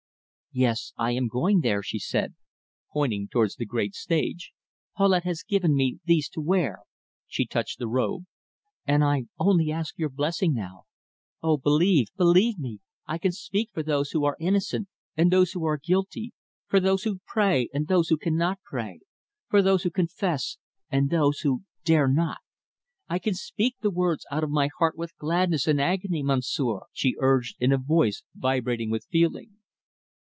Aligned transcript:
"Yes, 0.53 0.91
I 0.97 1.11
am 1.11 1.29
going 1.29 1.61
there," 1.61 1.81
she 1.81 1.97
said, 1.97 2.35
pointing 2.91 3.29
towards 3.29 3.55
the 3.55 3.65
great 3.65 3.95
stage. 3.95 4.51
"Paulette 4.97 5.23
has 5.23 5.43
given 5.43 5.73
me 5.77 5.99
these 6.03 6.27
to 6.27 6.41
wear" 6.41 6.79
she 7.25 7.45
touched 7.45 7.79
the 7.79 7.87
robe 7.87 8.25
"and 8.85 9.01
I 9.01 9.27
only 9.39 9.71
ask 9.71 9.97
your 9.97 10.09
blessing 10.09 10.53
now. 10.53 10.83
Oh, 11.41 11.55
believe, 11.55 12.07
believe 12.17 12.59
me, 12.59 12.81
I 13.07 13.17
can 13.17 13.31
speak 13.31 13.69
for 13.71 13.81
those 13.81 14.11
who 14.11 14.25
are 14.25 14.35
innocent 14.41 14.89
and 15.15 15.31
those 15.31 15.53
who 15.53 15.63
are 15.65 15.77
guilty; 15.81 16.33
for 16.67 16.81
those 16.81 17.03
who 17.05 17.21
pray 17.25 17.69
and 17.73 17.87
those 17.87 18.09
who 18.09 18.17
cannot 18.17 18.59
pray; 18.61 18.99
for 19.47 19.61
those 19.61 19.83
who 19.83 19.89
confess 19.89 20.57
and 20.89 21.09
those 21.09 21.39
who 21.39 21.63
dare 21.85 22.09
not! 22.09 22.39
I 23.07 23.19
can 23.19 23.35
speak 23.35 23.77
the 23.79 23.89
words 23.89 24.25
out 24.29 24.43
of 24.43 24.49
my 24.51 24.67
heart 24.79 24.97
with 24.97 25.15
gladness 25.15 25.65
and 25.65 25.79
agony, 25.79 26.21
Monsieur," 26.21 26.81
she 26.91 27.15
urged, 27.21 27.55
in 27.61 27.71
a 27.71 27.77
voice 27.77 28.23
vibrating 28.35 28.89
with 28.91 29.05
feeling. 29.09 29.51